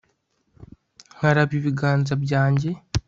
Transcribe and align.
nkaraba 1.15 1.53
ibiganza 1.59 2.13
byanjye 2.23 2.69